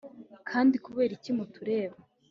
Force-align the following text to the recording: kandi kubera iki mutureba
kandi 0.49 0.75
kubera 0.85 1.11
iki 1.17 1.31
mutureba 1.37 1.97